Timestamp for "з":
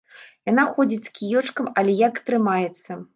1.07-1.13